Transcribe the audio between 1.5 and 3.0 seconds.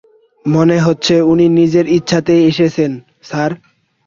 নিজের ইচ্ছাতেই এসেছেন,